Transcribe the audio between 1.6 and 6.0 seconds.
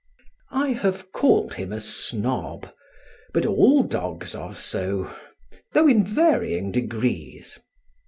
a snob; but all dogs are so, though